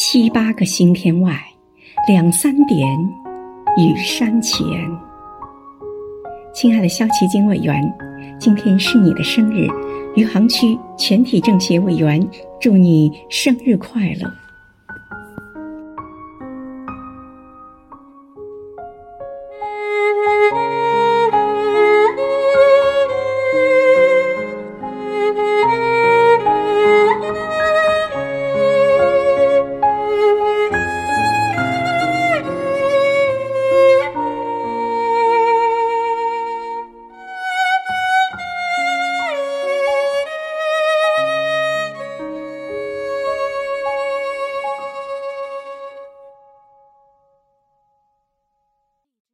[0.00, 1.36] 七八个星天外
[2.06, 2.88] 两三点
[3.76, 4.64] 雨山前。
[6.54, 7.82] 亲爱的肖奇金委员
[8.38, 9.66] 今天是你的生日
[10.14, 12.24] 余杭区全体政协委员
[12.60, 14.47] 祝你生日快乐。